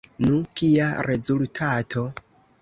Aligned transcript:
Nu, 0.27 0.37
kia 0.61 0.87
rezultato? 1.09 2.05